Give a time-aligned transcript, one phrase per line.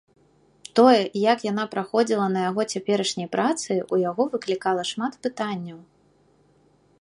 [0.77, 1.01] Тое,
[1.31, 5.79] як яна праходзіла на яго цяперашняй працы, у яго выклікала шмат пытанняў.